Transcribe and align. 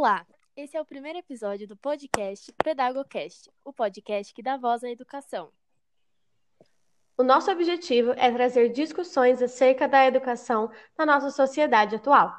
Olá, 0.00 0.24
esse 0.56 0.76
é 0.76 0.80
o 0.80 0.84
primeiro 0.84 1.18
episódio 1.18 1.66
do 1.66 1.76
podcast 1.76 2.52
Pedagogcast, 2.62 3.50
o 3.64 3.72
podcast 3.72 4.32
que 4.32 4.40
dá 4.40 4.56
voz 4.56 4.84
à 4.84 4.88
educação. 4.88 5.50
O 7.16 7.24
nosso 7.24 7.50
objetivo 7.50 8.12
é 8.12 8.30
trazer 8.30 8.68
discussões 8.68 9.42
acerca 9.42 9.88
da 9.88 10.06
educação 10.06 10.70
na 10.96 11.04
nossa 11.04 11.32
sociedade 11.32 11.96
atual. 11.96 12.32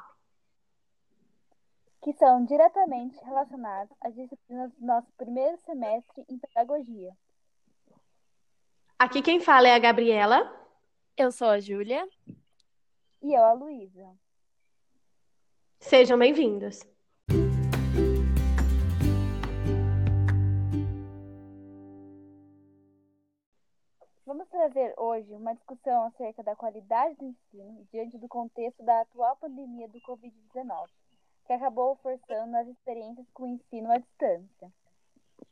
Que 2.00 2.14
são 2.14 2.46
diretamente 2.46 3.22
relacionadas 3.22 3.94
às 4.00 4.14
disciplinas 4.14 4.72
do 4.72 4.86
nosso 4.86 5.12
primeiro 5.18 5.58
semestre 5.58 6.24
em 6.30 6.38
pedagogia. 6.38 7.14
Aqui 8.98 9.20
quem 9.20 9.38
fala 9.38 9.68
é 9.68 9.74
a 9.74 9.78
Gabriela. 9.78 10.50
Eu 11.14 11.30
sou 11.30 11.48
a 11.48 11.60
Júlia. 11.60 12.08
E 13.20 13.34
eu, 13.34 13.44
a 13.44 13.52
Luísa. 13.52 14.08
Sejam 15.78 16.18
bem-vindos. 16.18 16.88
Trazer 24.60 24.92
hoje 24.98 25.32
uma 25.32 25.54
discussão 25.54 26.04
acerca 26.04 26.42
da 26.42 26.54
qualidade 26.54 27.14
do 27.16 27.24
ensino 27.24 27.88
diante 27.90 28.18
do 28.18 28.28
contexto 28.28 28.82
da 28.82 29.00
atual 29.00 29.34
pandemia 29.36 29.88
do 29.88 29.98
Covid-19, 30.02 30.86
que 31.46 31.52
acabou 31.54 31.96
forçando 32.02 32.54
as 32.58 32.68
experiências 32.68 33.26
com 33.32 33.44
o 33.44 33.48
ensino 33.48 33.90
à 33.90 33.96
distância. 33.96 34.70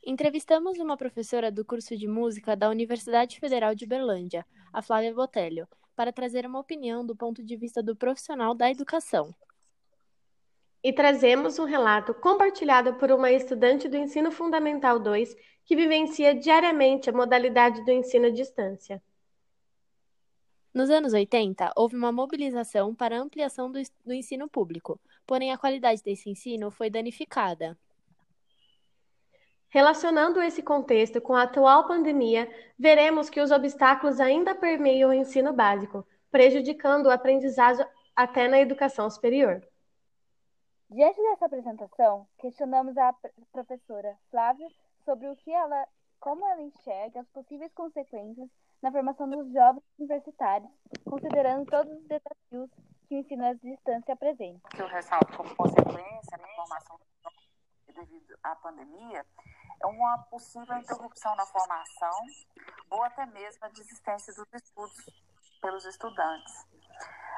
Entrevistamos 0.05 0.79
uma 0.79 0.95
professora 0.95 1.51
do 1.51 1.65
curso 1.65 1.97
de 1.97 2.07
música 2.07 2.55
da 2.55 2.69
Universidade 2.69 3.41
Federal 3.41 3.75
de 3.75 3.87
Berlândia, 3.87 4.45
a 4.71 4.83
Flávia 4.83 5.15
Botelho, 5.15 5.67
para 5.97 6.13
trazer 6.13 6.45
uma 6.45 6.61
opinião 6.61 7.05
do 7.05 7.17
ponto 7.17 7.43
de 7.43 7.57
vista 7.57 7.83
do 7.83 7.97
profissional 7.97 8.55
da 8.55 8.71
educação. 8.71 9.35
E 10.85 10.93
trazemos 10.93 11.59
um 11.59 11.65
relato 11.65 12.13
compartilhado 12.13 12.95
por 12.95 13.11
uma 13.11 13.33
estudante 13.33 13.89
do 13.89 13.97
Ensino 13.97 14.31
Fundamental 14.31 15.01
2 15.01 15.35
que 15.65 15.77
vivencia 15.77 16.35
diariamente 16.35 17.11
a 17.11 17.13
modalidade 17.13 17.85
do 17.85 17.91
ensino 17.91 18.27
à 18.27 18.31
distância. 18.31 19.03
Nos 20.73 20.91
anos 20.91 21.13
80, 21.13 21.73
houve 21.75 21.97
uma 21.97 22.13
mobilização 22.13 22.95
para 22.95 23.17
a 23.17 23.21
ampliação 23.21 23.73
do, 23.73 23.81
do 24.05 24.13
ensino 24.13 24.49
público, 24.49 25.01
porém 25.27 25.53
a 25.53 25.59
qualidade 25.59 26.03
desse 26.03 26.29
ensino 26.29 26.71
foi 26.71 26.91
danificada. 26.91 27.77
Relacionando 29.71 30.41
esse 30.41 30.63
contexto 30.63 31.21
com 31.21 31.35
a 31.35 31.43
atual 31.43 31.87
pandemia, 31.87 32.51
veremos 32.79 33.29
que 33.29 33.41
os 33.41 33.51
obstáculos 33.51 34.21
ainda 34.21 34.55
permeiam 34.55 35.11
o 35.11 35.13
ensino 35.15 35.53
básico, 35.53 36.07
prejudicando 36.31 37.07
o 37.07 37.11
aprendizado 37.11 37.85
até 38.17 38.49
na 38.49 38.61
educação 38.61 39.11
superior. 39.11 39.63
Diante 40.91 41.21
dessa 41.21 41.47
apresentação, 41.47 42.27
questionamos 42.39 42.97
a 42.97 43.15
professora 43.53 44.17
Flávia 44.31 44.69
sobre 45.05 45.29
o 45.29 45.37
que 45.37 45.51
ela, 45.51 45.87
como 46.19 46.47
ela 46.47 46.63
enxerga 46.63 47.21
as 47.21 47.29
possíveis 47.29 47.73
consequências 47.75 48.49
na 48.83 48.93
formação 48.93 49.29
dos 49.29 49.53
jovens 49.53 49.83
universitários, 49.99 50.71
considerando 51.05 51.67
todos 51.67 51.93
os 51.93 52.07
desafios 52.07 52.71
que 53.09 53.15
o 53.15 53.19
ensino 53.19 53.47
à 53.47 53.55
distância 53.55 54.15
apresenta. 54.15 54.69
Que 54.69 54.83
eu 54.83 54.87
ressalto 54.87 55.37
como 55.37 55.55
consequência 55.57 56.39
na 56.39 56.49
formação 56.49 56.99
devido 57.99 58.39
à 58.43 58.55
pandemia 58.57 59.27
é 59.81 59.87
uma 59.87 60.19
possível 60.31 60.77
interrupção 60.77 61.35
na 61.37 61.47
formação 61.47 62.27
ou 62.91 63.03
até 63.03 63.27
mesmo 63.27 63.65
a 63.65 63.69
desistência 63.69 64.33
dos 64.35 64.47
estudos 64.53 65.11
pelos 65.61 65.85
estudantes. 65.85 66.67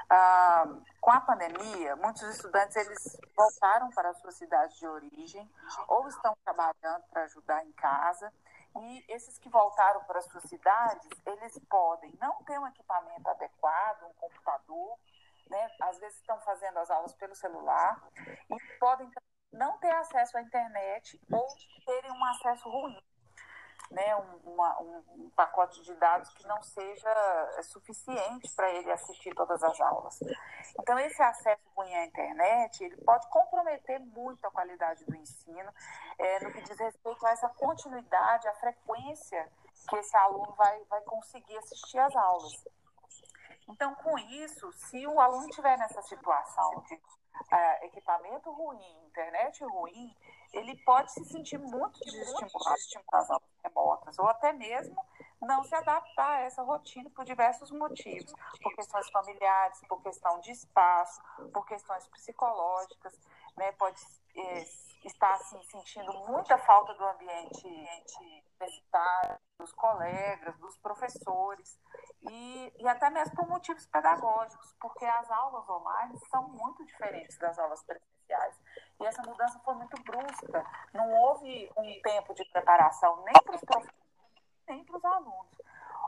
Ah, 0.08 0.66
com 1.00 1.10
a 1.12 1.20
pandemia, 1.20 1.96
muitos 1.96 2.22
estudantes 2.22 2.76
eles 2.76 3.16
voltaram 3.36 3.90
para 3.90 4.10
a 4.10 4.14
sua 4.14 4.32
cidade 4.32 4.78
de 4.78 4.86
origem 4.86 5.48
ou 5.88 6.08
estão 6.08 6.36
trabalhando 6.44 7.04
para 7.10 7.24
ajudar 7.24 7.64
em 7.64 7.72
casa. 7.72 8.32
E 8.76 9.04
esses 9.08 9.38
que 9.38 9.48
voltaram 9.48 10.04
para 10.04 10.18
as 10.18 10.26
suas 10.26 10.44
cidades, 10.44 11.08
eles 11.26 11.58
podem 11.68 12.12
não 12.20 12.42
ter 12.44 12.58
um 12.58 12.66
equipamento 12.66 13.28
adequado, 13.28 14.04
um 14.04 14.14
computador, 14.14 14.98
né? 15.48 15.70
às 15.80 15.98
vezes 15.98 16.18
estão 16.18 16.38
fazendo 16.40 16.78
as 16.78 16.90
aulas 16.90 17.14
pelo 17.14 17.34
celular, 17.34 18.00
e 18.50 18.78
podem 18.78 19.10
não 19.52 19.78
ter 19.78 19.90
acesso 19.90 20.38
à 20.38 20.42
internet 20.42 21.20
ou 21.32 21.46
terem 21.84 22.12
um 22.12 22.24
acesso 22.24 22.68
ruim 22.68 23.02
né, 23.90 24.16
um, 24.16 24.52
uma, 24.52 24.80
um, 24.80 25.30
pacote 25.34 25.82
de 25.82 25.94
dados 25.94 26.32
que 26.34 26.46
não 26.46 26.62
seja 26.62 27.10
é, 27.56 27.62
suficiente 27.62 28.48
para 28.54 28.70
ele 28.70 28.90
assistir 28.90 29.34
todas 29.34 29.62
as 29.62 29.80
aulas. 29.80 30.18
Então, 30.78 30.98
esse 30.98 31.20
acesso 31.22 31.62
ruim 31.76 31.92
à 31.94 32.04
internet, 32.04 32.84
ele 32.84 32.96
pode 32.98 33.28
comprometer 33.28 33.98
muito 33.98 34.44
a 34.44 34.50
qualidade 34.50 35.04
do 35.04 35.16
ensino, 35.16 35.72
é, 36.18 36.44
no 36.44 36.52
que 36.52 36.62
diz 36.62 36.78
respeito 36.78 37.26
a 37.26 37.30
essa 37.30 37.48
continuidade, 37.48 38.46
a 38.48 38.54
frequência 38.54 39.50
que 39.88 39.96
esse 39.96 40.16
aluno 40.16 40.52
vai, 40.56 40.84
vai 40.84 41.00
conseguir 41.02 41.56
assistir 41.58 41.98
às 41.98 42.14
aulas. 42.14 42.64
Então, 43.68 43.94
com 43.96 44.18
isso, 44.18 44.72
se 44.72 45.06
o 45.06 45.20
aluno 45.20 45.48
estiver 45.48 45.78
nessa 45.78 46.02
situação 46.02 46.82
de 46.88 46.94
uh, 46.94 47.84
equipamento 47.84 48.50
ruim, 48.50 49.06
internet 49.06 49.64
ruim, 49.64 50.14
ele 50.52 50.76
pode 50.84 51.12
se 51.12 51.24
sentir 51.24 51.58
muito 51.58 52.00
desestimulado 52.00 52.80
às 53.12 53.30
aulas 53.30 53.50
remotas, 54.10 54.18
ou 54.18 54.28
até 54.28 54.52
mesmo 54.52 54.96
não 55.40 55.62
se 55.64 55.74
adaptar 55.74 56.38
a 56.38 56.40
essa 56.40 56.62
rotina 56.62 57.08
por 57.10 57.24
diversos 57.24 57.70
motivos, 57.70 58.32
por 58.62 58.74
questões 58.74 59.08
familiares, 59.10 59.80
por 59.88 60.02
questão 60.02 60.38
de 60.40 60.50
espaço, 60.50 61.20
por 61.52 61.64
questões 61.66 62.06
psicológicas, 62.08 63.18
né? 63.56 63.72
pode 63.72 64.00
é, 64.36 64.64
estar 65.04 65.32
assim, 65.34 65.62
sentindo 65.64 66.12
muita 66.26 66.58
falta 66.58 66.92
do 66.94 67.04
ambiente 67.04 67.66
universitário, 68.20 69.38
dos 69.58 69.72
colegas, 69.72 70.58
dos 70.58 70.76
professores, 70.78 71.78
e, 72.30 72.72
e 72.78 72.88
até 72.88 73.08
mesmo 73.08 73.34
por 73.34 73.48
motivos 73.48 73.86
pedagógicos, 73.86 74.74
porque 74.78 75.06
as 75.06 75.30
aulas 75.30 75.66
online 75.68 76.18
são 76.30 76.48
muito 76.48 76.84
diferentes 76.84 77.38
das 77.38 77.58
aulas 77.58 77.82
presenciais. 77.82 78.60
E 79.00 79.06
essa 79.06 79.22
mudança 79.22 79.58
foi 79.64 79.74
muito 79.74 80.00
brusca. 80.02 80.64
Não 80.92 81.10
houve 81.10 81.70
um 81.76 82.00
tempo 82.02 82.34
de 82.34 82.44
preparação 82.50 83.24
nem 83.24 83.34
para 83.42 83.56
os 83.56 83.62
professores, 83.62 83.99
nem 84.70 84.84
para 84.84 84.96
os 84.96 85.04
alunos. 85.04 85.60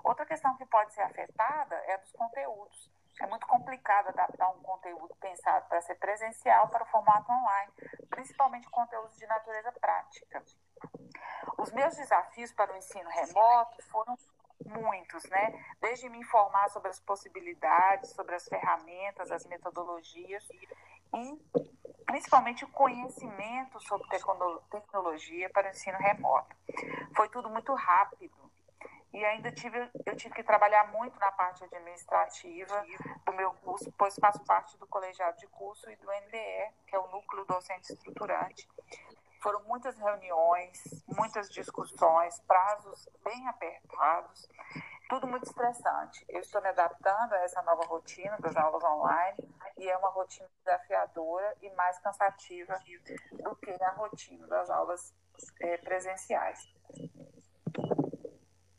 Outra 0.05 0.25
questão 0.25 0.57
que 0.57 0.65
pode 0.67 0.93
ser 0.95 1.03
afetada 1.03 1.75
é 1.87 1.99
dos 1.99 2.13
conteúdos. 2.13 2.91
É 3.21 3.27
muito 3.27 3.47
complicado 3.47 4.09
adaptar 4.09 4.49
um 4.51 4.63
conteúdo 4.63 5.15
pensado 5.17 5.69
para 5.69 5.81
ser 5.83 5.97
presencial 5.97 6.69
para 6.69 6.85
o 6.85 6.87
formato 6.87 7.31
online, 7.31 7.73
principalmente 8.09 8.69
conteúdos 8.71 9.17
de 9.17 9.27
natureza 9.27 9.71
prática. 9.73 10.43
Os 11.59 11.71
meus 11.73 11.95
desafios 11.97 12.53
para 12.53 12.73
o 12.73 12.77
ensino 12.77 13.09
remoto 13.11 13.83
foram 13.91 14.17
muitos, 14.65 15.25
né? 15.29 15.53
Desde 15.81 16.09
me 16.09 16.19
informar 16.19 16.71
sobre 16.71 16.89
as 16.89 17.01
possibilidades, 17.01 18.11
sobre 18.11 18.35
as 18.35 18.49
ferramentas, 18.49 19.31
as 19.31 19.45
metodologias 19.47 20.49
e 21.15 21.39
principalmente 22.07 22.65
o 22.65 22.69
conhecimento 22.69 23.81
sobre 23.81 24.09
tecnologia 24.71 25.51
para 25.51 25.69
o 25.69 25.71
ensino 25.71 25.99
remoto. 25.99 26.57
Foi 27.15 27.29
tudo 27.29 27.51
muito 27.51 27.75
rápido 27.75 28.32
e 29.13 29.25
ainda 29.25 29.53
tive, 29.53 29.79
eu 30.07 30.17
tive 30.17 30.35
que 30.35 30.43
trabalhar 30.43 30.91
muito 30.91 31.19
na 31.19 31.31
parte 31.33 31.63
administrativa 31.65 32.85
do 33.27 33.33
meu 33.33 33.53
curso, 33.55 33.93
pois 33.99 34.17
faço 34.17 34.43
parte 34.45 34.77
do 34.79 34.87
colegiado 34.87 35.37
de 35.39 35.47
curso 35.49 35.91
e 35.91 35.97
do 35.97 36.07
NDE, 36.07 36.73
que 36.87 36.97
é 36.97 36.99
o 36.99 37.09
Núcleo 37.09 37.45
Docente 37.45 37.93
Estruturante. 37.93 38.67
Foram 39.43 39.63
muitas 39.65 39.99
reuniões, 39.99 40.81
muitas 41.07 41.51
discussões, 41.51 42.41
prazos 42.41 43.09
bem 43.25 43.49
apertados, 43.49 44.49
tudo 45.09 45.27
muito 45.27 45.45
estressante. 45.45 46.25
Eu 46.29 46.41
estou 46.41 46.63
me 46.63 46.69
adaptando 46.69 47.35
a 47.35 47.39
essa 47.41 47.61
nova 47.63 47.85
rotina 47.85 48.39
das 48.39 48.57
aulas 48.57 48.83
online 48.83 49.37
e 49.77 49.91
é 49.91 49.97
uma 49.99 50.09
rotina 50.09 50.49
desafiadora 50.65 51.55
e 51.61 51.69
mais 51.71 51.99
cansativa 51.99 52.79
do 53.33 53.57
que 53.57 53.71
a 53.71 53.91
rotina 53.91 54.47
das 54.47 54.71
aulas 54.71 55.13
é, 55.61 55.77
presenciais. 55.79 56.73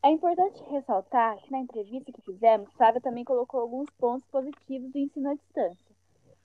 É 0.05 0.09
importante 0.09 0.61
ressaltar 0.65 1.37
que 1.37 1.49
na 1.49 1.59
entrevista 1.59 2.11
que 2.11 2.21
fizemos, 2.23 2.69
Flávia 2.73 2.99
também 2.99 3.23
colocou 3.23 3.61
alguns 3.61 3.89
pontos 3.91 4.27
positivos 4.27 4.91
do 4.91 4.99
ensino 4.99 5.29
à 5.29 5.33
distância, 5.33 5.95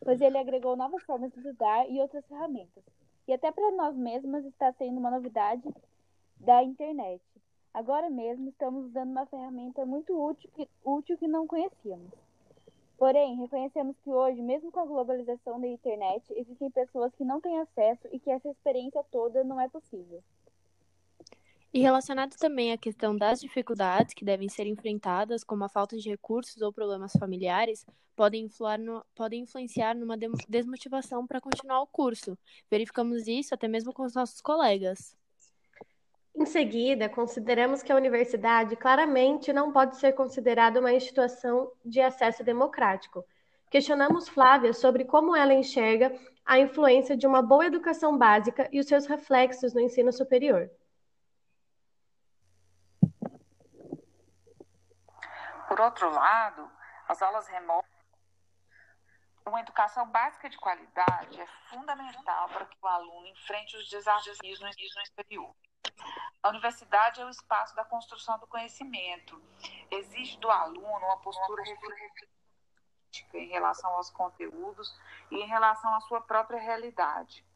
pois 0.01 0.21
ele 0.21 0.39
agregou 0.39 0.77
novas 0.77 1.03
formas 1.03 1.33
de 1.33 1.39
estudar 1.39 1.91
e 1.91 2.01
outras 2.01 2.25
ferramentas. 2.27 2.85
E 3.27 3.33
até 3.33 3.51
para 3.51 3.73
nós 3.73 3.97
mesmas 3.97 4.45
está 4.45 4.73
sendo 4.75 4.99
uma 4.99 5.11
novidade 5.11 5.69
da 6.39 6.63
internet. 6.63 7.21
Agora 7.75 8.09
mesmo 8.09 8.49
estamos 8.49 8.85
usando 8.87 9.11
uma 9.11 9.27
ferramenta 9.27 9.85
muito 9.85 10.17
útil 10.17 10.49
que, 10.55 10.69
útil 10.85 11.19
que 11.19 11.27
não 11.27 11.45
conhecíamos. 11.45 12.13
Porém, 12.97 13.39
reconhecemos 13.39 13.97
que 14.05 14.11
hoje, 14.11 14.41
mesmo 14.41 14.71
com 14.71 14.79
a 14.79 14.87
globalização 14.87 15.61
da 15.61 15.67
internet, 15.67 16.33
existem 16.37 16.71
pessoas 16.71 17.13
que 17.17 17.25
não 17.25 17.41
têm 17.41 17.59
acesso 17.59 18.07
e 18.13 18.21
que 18.21 18.31
essa 18.31 18.49
experiência 18.49 19.05
toda 19.11 19.43
não 19.43 19.61
é 19.61 19.69
possível. 19.69 20.23
E 21.73 21.81
relacionado 21.81 22.35
também 22.37 22.73
à 22.73 22.79
questão 22.79 23.15
das 23.15 23.41
dificuldades 23.41 24.15
que 24.15 24.25
devem 24.25 24.49
ser 24.49 24.67
enfrentadas, 24.67 25.45
como 25.45 25.65
a 25.65 25.69
falta 25.69 25.99
de 25.99 26.09
recursos 26.09 26.63
ou 26.63 26.73
problemas 26.73 27.13
familiares, 27.13 27.85
podem, 28.17 28.49
no, 28.81 29.05
podem 29.15 29.43
influenciar 29.43 29.95
numa 29.95 30.17
desmotivação 30.49 31.27
para 31.27 31.43
continuar 31.43 31.83
o 31.83 31.87
curso. 31.87 32.39
Verificamos 32.71 33.29
isso 33.29 33.55
até 33.55 33.69
mesmo 33.69 33.93
com 33.93 34.03
os 34.03 34.15
nossos 34.15 34.41
colegas. 34.41 35.15
Em 36.35 36.47
seguida, 36.47 37.09
consideramos 37.09 37.83
que 37.83 37.93
a 37.93 37.97
universidade 37.97 38.75
claramente 38.75 39.53
não 39.53 39.71
pode 39.71 39.99
ser 39.99 40.13
considerada 40.13 40.81
uma 40.81 40.93
instituição 40.93 41.71
de 41.85 42.01
acesso 42.01 42.43
democrático. 42.43 43.25
Questionamos 43.71 44.29
Flávia 44.29 44.73
sobre 44.73 45.05
como 45.05 45.37
ela 45.37 45.53
enxerga 45.53 46.19
a 46.47 46.59
influência 46.59 47.15
de 47.15 47.27
uma 47.27 47.43
boa 47.43 47.67
educação 47.67 48.17
básica 48.17 48.69
e 48.73 48.81
os 48.81 48.87
seus 48.87 49.05
reflexos 49.05 49.75
no 49.75 49.81
ensino 49.81 50.11
superior. 50.13 50.71
Por 55.79 55.85
outro 55.85 56.11
lado, 56.11 56.69
as 57.07 57.23
aulas 57.23 57.47
remotas, 57.47 57.89
uma 59.47 59.61
educação 59.61 60.11
básica 60.11 60.51
de 60.51 60.57
qualidade 60.57 61.41
é 61.41 61.47
fundamental 61.71 62.49
para 62.49 62.67
que 62.67 62.77
o 62.83 62.87
aluno 62.89 63.29
enfrente 63.29 63.77
os 63.77 63.89
desafios 63.89 64.59
no 64.59 64.67
ensino 64.67 65.03
exterior. 65.05 65.55
A 66.43 66.49
universidade 66.49 67.21
é 67.21 67.25
o 67.25 67.31
espaço 67.31 67.77
da 67.77 67.85
construção 67.85 68.41
do 68.41 68.47
conhecimento. 68.49 69.41
Exige 69.89 70.37
do 70.41 70.51
aluno 70.51 70.99
uma 71.07 71.21
postura 71.21 71.63
reflexiva 71.63 72.27
em 73.35 73.49
relação 73.49 73.91
aos 73.93 74.11
conteúdos 74.11 74.93
e 75.31 75.37
em 75.37 75.47
relação 75.47 75.95
à 75.95 76.01
sua 76.01 76.21
própria 76.23 76.59
realidade. 76.59 77.47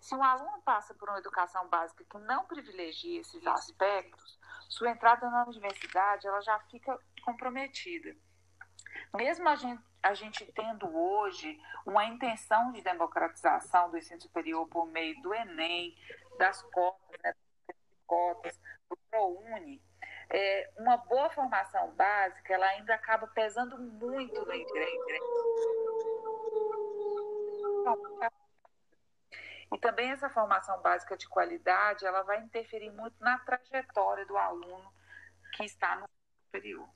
Se 0.00 0.14
um 0.14 0.24
aluno 0.24 0.62
passa 0.62 0.94
por 0.94 1.10
uma 1.10 1.18
educação 1.18 1.68
básica 1.68 2.02
que 2.02 2.18
não 2.20 2.46
privilegia 2.46 3.20
esses 3.20 3.46
aspectos, 3.46 4.38
sua 4.70 4.90
entrada 4.90 5.28
na 5.28 5.44
universidade 5.44 6.26
ela 6.26 6.40
já 6.40 6.58
fica 6.60 6.98
comprometida. 7.22 8.14
Mesmo 9.14 9.48
a 9.48 9.56
gente, 9.56 9.82
a 10.02 10.14
gente 10.14 10.44
tendo 10.52 10.86
hoje 10.94 11.58
uma 11.86 12.04
intenção 12.04 12.72
de 12.72 12.82
democratização 12.82 13.90
do 13.90 13.98
ensino 13.98 14.20
superior 14.20 14.66
por 14.68 14.86
meio 14.86 15.20
do 15.22 15.34
Enem, 15.34 15.96
das 16.38 16.62
cotas, 16.62 17.20
né, 17.22 17.34
cotas, 18.06 18.58
do 18.88 18.96
ProUni, 19.10 19.82
é, 20.30 20.70
uma 20.78 20.96
boa 20.96 21.28
formação 21.30 21.90
básica, 21.92 22.54
ela 22.54 22.66
ainda 22.66 22.94
acaba 22.94 23.26
pesando 23.28 23.78
muito 23.78 24.44
no 24.44 24.54
ingresso. 24.54 25.82
E 29.72 29.78
também 29.78 30.10
essa 30.10 30.28
formação 30.28 30.80
básica 30.80 31.16
de 31.16 31.28
qualidade, 31.28 32.06
ela 32.06 32.22
vai 32.22 32.40
interferir 32.40 32.90
muito 32.90 33.16
na 33.20 33.38
trajetória 33.38 34.24
do 34.26 34.36
aluno 34.36 34.92
que 35.54 35.64
está 35.64 35.96
no 35.96 36.08
superior. 36.46 36.88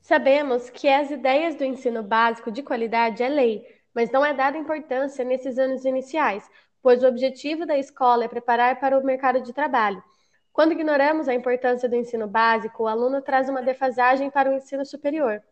Sabemos 0.00 0.68
que 0.68 0.86
as 0.86 1.10
ideias 1.10 1.54
do 1.54 1.64
ensino 1.64 2.02
básico 2.02 2.50
de 2.50 2.62
qualidade 2.62 3.22
é 3.22 3.28
lei, 3.28 3.66
mas 3.94 4.10
não 4.10 4.24
é 4.24 4.34
dada 4.34 4.58
importância 4.58 5.24
nesses 5.24 5.58
anos 5.58 5.84
iniciais, 5.86 6.46
pois 6.82 7.02
o 7.02 7.06
objetivo 7.06 7.64
da 7.64 7.78
escola 7.78 8.24
é 8.24 8.28
preparar 8.28 8.78
para 8.78 8.98
o 8.98 9.02
mercado 9.02 9.40
de 9.40 9.54
trabalho. 9.54 10.04
Quando 10.52 10.72
ignoramos 10.72 11.26
a 11.26 11.34
importância 11.34 11.88
do 11.88 11.96
ensino 11.96 12.28
básico, 12.28 12.82
o 12.82 12.86
aluno 12.86 13.22
traz 13.22 13.48
uma 13.48 13.62
defasagem 13.62 14.30
para 14.30 14.50
o 14.50 14.54
ensino 14.54 14.84
superior. 14.84 15.42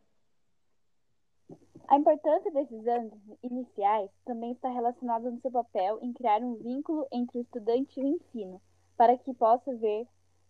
A 1.93 1.97
importância 1.99 2.51
desses 2.51 2.87
anos 2.89 3.13
iniciais 3.43 4.11
também 4.25 4.53
está 4.53 4.71
relacionada 4.71 5.31
no 5.31 5.39
seu 5.43 5.51
papel 5.51 5.99
em 6.01 6.13
criar 6.13 6.41
um 6.41 6.55
vínculo 6.55 7.07
entre 7.13 7.39
o 7.39 7.43
estudante 7.43 8.01
e 8.01 8.03
o 8.03 8.07
ensino, 8.07 8.63
para 8.97 9.19
que 9.19 9.35
possa 9.35 9.77
ver 9.77 10.09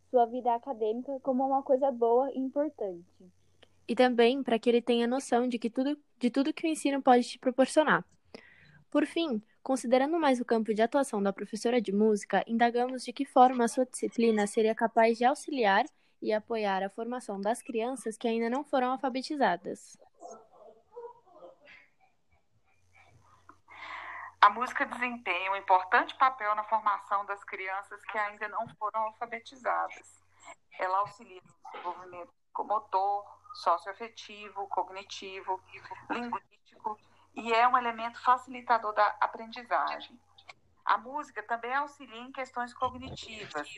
sua 0.08 0.24
vida 0.26 0.54
acadêmica 0.54 1.18
como 1.20 1.44
uma 1.44 1.62
coisa 1.62 1.90
boa 1.90 2.30
e 2.32 2.38
importante 2.38 3.04
e 3.92 3.94
também 3.94 4.42
para 4.42 4.58
que 4.58 4.70
ele 4.70 4.80
tenha 4.80 5.06
noção 5.06 5.46
de, 5.46 5.58
que 5.58 5.68
tudo, 5.68 5.98
de 6.18 6.30
tudo 6.30 6.52
que 6.52 6.66
o 6.66 6.70
ensino 6.70 7.02
pode 7.02 7.28
te 7.28 7.38
proporcionar. 7.38 8.02
Por 8.90 9.06
fim, 9.06 9.42
considerando 9.62 10.18
mais 10.18 10.40
o 10.40 10.44
campo 10.44 10.72
de 10.72 10.80
atuação 10.80 11.22
da 11.22 11.32
professora 11.32 11.80
de 11.80 11.92
música, 11.92 12.42
indagamos 12.46 13.04
de 13.04 13.12
que 13.12 13.24
forma 13.24 13.64
a 13.64 13.68
sua 13.68 13.84
disciplina 13.84 14.46
seria 14.46 14.74
capaz 14.74 15.18
de 15.18 15.24
auxiliar 15.24 15.84
e 16.20 16.32
apoiar 16.32 16.82
a 16.82 16.88
formação 16.88 17.40
das 17.40 17.62
crianças 17.62 18.16
que 18.16 18.28
ainda 18.28 18.48
não 18.48 18.62
foram 18.62 18.92
alfabetizadas. 18.92 19.98
A 24.42 24.50
música 24.50 24.84
desempenha 24.84 25.52
um 25.52 25.56
importante 25.56 26.16
papel 26.16 26.52
na 26.56 26.64
formação 26.64 27.24
das 27.26 27.44
crianças 27.44 28.04
que 28.06 28.18
ainda 28.18 28.48
não 28.48 28.66
foram 28.74 29.02
alfabetizadas. 29.02 30.20
Ela 30.80 30.98
auxilia 30.98 31.40
no 31.40 31.70
desenvolvimento 31.70 32.32
motor, 32.58 33.24
socioafetivo, 33.54 34.66
cognitivo, 34.66 35.62
linguístico 36.10 36.98
e 37.36 37.52
é 37.52 37.68
um 37.68 37.78
elemento 37.78 38.20
facilitador 38.20 38.92
da 38.92 39.16
aprendizagem. 39.20 40.20
A 40.84 40.98
música 40.98 41.40
também 41.44 41.72
auxilia 41.74 42.22
em 42.22 42.32
questões 42.32 42.74
cognitivas, 42.74 43.68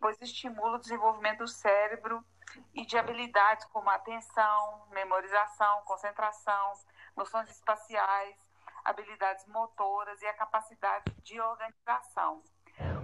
pois 0.00 0.18
estimula 0.22 0.78
o 0.78 0.80
desenvolvimento 0.80 1.40
do 1.40 1.48
cérebro 1.48 2.24
e 2.72 2.86
de 2.86 2.96
habilidades 2.96 3.66
como 3.66 3.90
atenção, 3.90 4.86
memorização, 4.92 5.82
concentração, 5.82 6.72
noções 7.14 7.50
espaciais, 7.50 8.45
habilidades 8.86 9.44
motoras 9.46 10.22
e 10.22 10.26
a 10.26 10.34
capacidade 10.34 11.12
de 11.22 11.40
organização. 11.40 12.42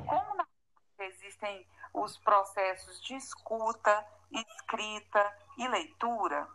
Como 0.07 0.35
na 0.35 0.47
existem 0.99 1.67
os 1.93 2.17
processos 2.19 3.03
de 3.03 3.17
escuta, 3.17 4.07
escrita 4.31 5.37
e 5.59 5.67
leitura, 5.67 6.47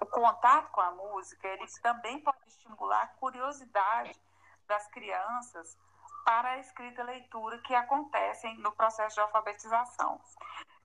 o 0.00 0.06
contato 0.06 0.70
com 0.72 0.80
a 0.80 0.90
música 0.90 1.46
ele 1.46 1.64
também 1.80 2.20
pode 2.20 2.38
estimular 2.48 3.02
a 3.02 3.06
curiosidade 3.18 4.20
das 4.66 4.86
crianças 4.88 5.78
para 6.24 6.50
a 6.50 6.58
escrita 6.58 7.02
e 7.02 7.04
leitura 7.04 7.58
que 7.58 7.74
acontecem 7.74 8.58
no 8.58 8.72
processo 8.72 9.14
de 9.14 9.20
alfabetização. 9.20 10.20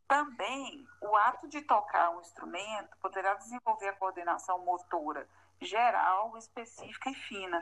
Também, 0.08 0.88
o 1.02 1.16
ato 1.16 1.48
de 1.48 1.62
tocar 1.62 2.12
um 2.12 2.22
instrumento 2.22 2.96
poderá 2.98 3.34
desenvolver 3.36 3.90
a 3.90 3.96
coordenação 3.96 4.60
motora 4.60 5.28
geral, 5.64 6.38
específica 6.38 7.10
e 7.10 7.16
fina. 7.16 7.60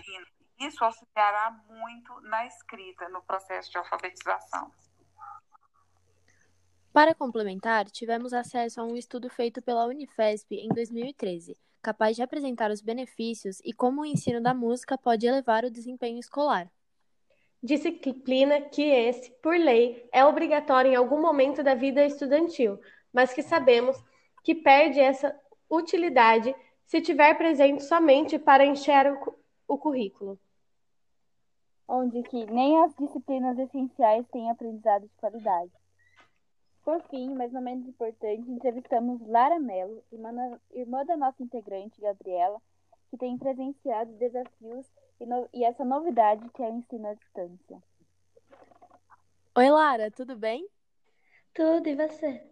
Isso 0.60 0.84
auxiliará 0.84 1.52
muito 1.68 2.22
na 2.22 2.46
escrita, 2.46 3.10
no 3.10 3.22
processo 3.24 3.72
de 3.72 3.78
alfabetização. 3.78 4.72
Para 6.94 7.16
complementar, 7.16 7.86
tivemos 7.86 8.34
acesso 8.34 8.82
a 8.82 8.84
um 8.84 8.96
estudo 8.98 9.30
feito 9.30 9.62
pela 9.62 9.86
Unifesp 9.86 10.56
em 10.56 10.68
2013, 10.68 11.58
capaz 11.82 12.18
de 12.18 12.22
apresentar 12.22 12.70
os 12.70 12.82
benefícios 12.82 13.62
e 13.64 13.72
como 13.72 14.02
o 14.02 14.06
ensino 14.06 14.42
da 14.42 14.54
música 14.54 14.98
pode 14.98 15.26
elevar 15.26 15.64
o 15.64 15.72
desempenho 15.72 16.20
escolar. 16.20 16.70
Disciplina 17.64 18.60
que 18.60 18.82
esse, 18.82 19.32
por 19.42 19.56
lei, 19.56 20.08
é 20.12 20.26
obrigatório 20.26 20.92
em 20.92 20.96
algum 20.96 21.22
momento 21.22 21.64
da 21.64 21.76
vida 21.76 22.04
estudantil, 22.04 22.80
mas 23.14 23.34
que 23.34 23.42
sabemos 23.42 23.96
que 24.44 24.56
perde 24.56 25.00
essa 25.00 25.34
utilidade 25.70 26.54
se 26.92 27.00
tiver 27.00 27.34
presente 27.38 27.86
somente 27.86 28.38
para 28.38 28.66
encher 28.66 29.14
o, 29.14 29.40
o 29.66 29.78
currículo. 29.78 30.38
Onde 31.88 32.22
que 32.24 32.46
nem 32.48 32.84
as 32.84 32.94
disciplinas 32.96 33.58
essenciais 33.58 34.28
têm 34.28 34.52
aprendizado 34.52 35.04
de 35.04 35.16
qualidade. 35.16 35.72
Por 36.84 37.02
fim, 37.04 37.34
mas 37.34 37.54
não 37.54 37.62
menos 37.62 37.88
importante, 37.88 38.52
entrevistamos 38.52 39.26
Lara 39.26 39.58
Mello, 39.58 40.04
irmã, 40.12 40.60
irmã 40.72 41.06
da 41.06 41.16
nossa 41.16 41.42
integrante, 41.42 42.02
Gabriela, 42.02 42.62
que 43.10 43.18
tem 43.18 43.38
presenciado 43.38 44.12
desafios 44.18 44.86
e, 45.18 45.26
no, 45.26 45.48
e 45.54 45.64
essa 45.64 45.86
novidade 45.86 46.50
que 46.50 46.62
é 46.62 46.70
o 46.70 46.76
ensino 46.76 47.08
à 47.08 47.14
distância. 47.14 47.82
Oi, 49.56 49.70
Lara, 49.70 50.12
tudo 50.12 50.36
bem? 50.36 50.68
Tudo, 51.54 51.88
e 51.88 51.96
você? 51.96 52.46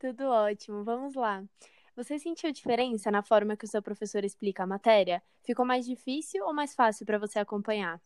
Tudo 0.00 0.24
ótimo, 0.24 0.82
vamos 0.82 1.14
lá. 1.14 1.44
Você 1.96 2.18
sentiu 2.18 2.50
diferença 2.50 3.08
na 3.08 3.22
forma 3.22 3.56
que 3.56 3.64
o 3.64 3.68
seu 3.68 3.80
professor 3.80 4.24
explica 4.24 4.64
a 4.64 4.66
matéria? 4.66 5.22
Ficou 5.44 5.64
mais 5.64 5.86
difícil 5.86 6.44
ou 6.44 6.52
mais 6.52 6.74
fácil 6.74 7.06
para 7.06 7.18
você 7.18 7.38
acompanhar? 7.38 8.00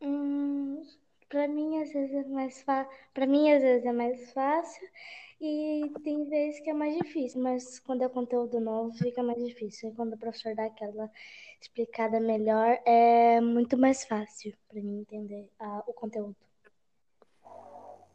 Hum, 0.00 0.80
para 1.28 1.48
mim, 1.48 1.82
às 1.82 1.92
vezes 1.92 2.14
é 2.14 2.28
mais 2.28 2.62
fácil. 2.62 2.92
Para 3.12 3.26
mim, 3.26 3.50
às 3.50 3.60
vezes 3.60 3.84
é 3.84 3.92
mais 3.92 4.32
fácil 4.32 4.88
e 5.40 5.92
tem 6.04 6.28
vezes 6.28 6.60
que 6.60 6.70
é 6.70 6.72
mais 6.72 6.96
difícil, 6.96 7.42
mas 7.42 7.80
quando 7.80 8.02
é 8.02 8.08
conteúdo 8.08 8.60
novo 8.60 8.96
fica 8.96 9.20
mais 9.20 9.44
difícil. 9.44 9.90
E 9.90 9.94
quando 9.94 10.12
o 10.12 10.18
professor 10.18 10.54
dá 10.54 10.66
aquela 10.66 11.10
explicada 11.60 12.20
melhor, 12.20 12.78
é 12.84 13.40
muito 13.40 13.76
mais 13.76 14.04
fácil 14.04 14.54
para 14.68 14.80
mim 14.80 15.00
entender 15.00 15.50
uh, 15.60 15.82
o 15.88 15.92
conteúdo. 15.92 16.36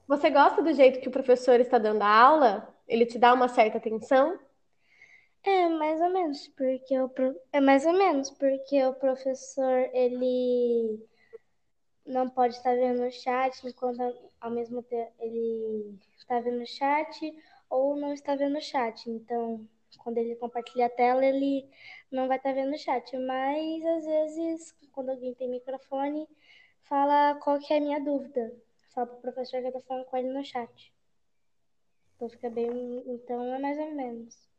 Você 0.08 0.30
gosta 0.30 0.62
do 0.62 0.72
jeito 0.72 1.02
que 1.02 1.10
o 1.10 1.12
professor 1.12 1.60
está 1.60 1.78
dando 1.78 2.04
a 2.04 2.08
aula? 2.08 2.74
Ele 2.88 3.06
te 3.06 3.20
dá 3.20 3.34
uma 3.34 3.50
certa 3.50 3.78
atenção? 3.78 4.40
É 5.46 5.68
mais 5.68 6.00
ou 6.02 6.10
menos, 6.10 6.48
porque 6.50 6.98
o 7.00 7.10
pro... 7.10 7.36
é 7.52 7.60
mais 7.60 7.86
ou 7.86 7.94
menos, 7.94 8.30
porque 8.32 8.84
o 8.86 8.94
professor 8.94 9.90
ele 9.94 11.06
não 12.06 12.30
pode 12.30 12.56
estar 12.56 12.74
vendo 12.76 13.04
o 13.04 13.12
chat 13.12 13.66
enquanto 13.68 14.02
ao 14.40 14.52
mesmo 14.52 14.82
tempo 14.84 15.12
ele 15.20 16.00
está 16.18 16.40
vendo 16.40 16.62
o 16.62 16.66
chat 16.66 17.34
ou 17.70 17.96
não 17.96 18.14
está 18.14 18.36
vendo 18.36 18.58
o 18.58 18.62
chat. 18.62 19.10
Então, 19.10 19.68
quando 19.98 20.18
ele 20.18 20.36
compartilha 20.38 20.86
a 20.86 20.90
tela, 20.90 21.26
ele 21.26 21.70
não 22.12 22.28
vai 22.28 22.38
estar 22.38 22.54
vendo 22.54 22.74
o 22.74 22.78
chat. 22.78 23.16
Mas 23.18 23.86
às 23.86 24.06
vezes, 24.06 24.76
quando 24.92 25.10
alguém 25.10 25.34
tem 25.34 25.50
microfone, 25.50 26.28
fala 26.84 27.36
qual 27.36 27.60
que 27.60 27.74
é 27.74 27.78
a 27.78 27.82
minha 27.82 28.00
dúvida. 28.00 28.54
Fala 28.94 29.08
pro 29.08 29.22
professor 29.22 29.62
que 29.62 29.68
eu 29.68 29.74
tô 29.74 29.82
falando 29.82 30.06
com 30.06 30.18
ele 30.18 30.32
no 30.32 30.44
chat. 30.44 30.94
Então 32.16 32.30
fica 32.30 32.50
bem. 32.50 33.04
Então 33.08 33.44
é 33.54 33.60
mais 33.60 33.78
ou 33.78 33.92
menos. 33.94 34.53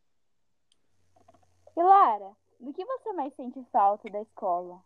E 1.76 1.82
Lara, 1.82 2.30
do 2.60 2.72
que 2.72 2.84
você 2.84 3.12
mais 3.12 3.34
sente 3.34 3.60
falta 3.72 4.08
da 4.08 4.22
escola? 4.22 4.80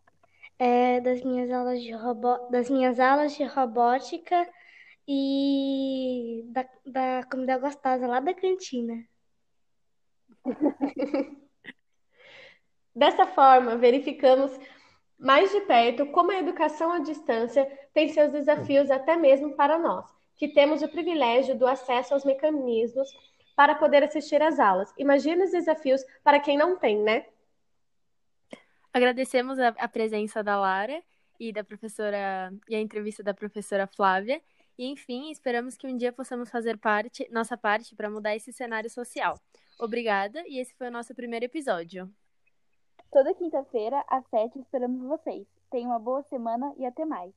É 0.58 1.00
das 1.00 1.22
minhas 1.22 1.50
aulas 1.50 1.82
de 1.82 1.92
robó... 1.92 2.48
das 2.50 2.70
minhas 2.70 2.98
aulas 2.98 3.36
de 3.36 3.44
robótica 3.44 4.48
e 5.06 6.44
da, 6.46 6.68
da 6.84 7.22
comida 7.30 7.58
gostosa 7.58 8.06
lá 8.06 8.20
da 8.20 8.34
cantina. 8.34 9.04
Dessa 12.94 13.26
forma, 13.26 13.76
verificamos 13.76 14.58
mais 15.18 15.50
de 15.52 15.60
perto 15.62 16.06
como 16.06 16.30
a 16.32 16.38
educação 16.38 16.92
à 16.92 16.98
distância 17.00 17.66
tem 17.92 18.08
seus 18.08 18.32
desafios 18.32 18.90
até 18.90 19.16
mesmo 19.16 19.54
para 19.54 19.78
nós, 19.78 20.06
que 20.36 20.48
temos 20.48 20.82
o 20.82 20.88
privilégio 20.88 21.56
do 21.56 21.66
acesso 21.66 22.14
aos 22.14 22.24
mecanismos 22.24 23.08
para 23.58 23.74
poder 23.74 24.04
assistir 24.04 24.40
às 24.40 24.60
aulas. 24.60 24.94
Imagina 24.96 25.44
os 25.44 25.50
desafios 25.50 26.04
para 26.22 26.38
quem 26.38 26.56
não 26.56 26.78
tem, 26.78 26.96
né? 27.02 27.26
Agradecemos 28.92 29.58
a, 29.58 29.70
a 29.70 29.88
presença 29.88 30.44
da 30.44 30.56
Lara 30.56 31.02
e 31.40 31.52
da 31.52 31.64
professora 31.64 32.52
e 32.68 32.76
a 32.76 32.80
entrevista 32.80 33.20
da 33.20 33.34
professora 33.34 33.88
Flávia. 33.88 34.40
E 34.78 34.86
enfim, 34.86 35.32
esperamos 35.32 35.76
que 35.76 35.88
um 35.88 35.96
dia 35.96 36.12
possamos 36.12 36.48
fazer 36.48 36.78
parte, 36.78 37.28
nossa 37.32 37.56
parte 37.56 37.96
para 37.96 38.08
mudar 38.08 38.36
esse 38.36 38.52
cenário 38.52 38.88
social. 38.88 39.36
Obrigada 39.76 40.40
e 40.46 40.60
esse 40.60 40.72
foi 40.76 40.86
o 40.86 40.92
nosso 40.92 41.12
primeiro 41.12 41.44
episódio. 41.44 42.08
Toda 43.10 43.34
quinta-feira, 43.34 44.04
às 44.06 44.24
sete, 44.28 44.56
esperamos 44.60 45.02
vocês. 45.02 45.48
Tenham 45.68 45.90
uma 45.90 45.98
boa 45.98 46.22
semana 46.22 46.72
e 46.76 46.86
até 46.86 47.04
mais. 47.04 47.34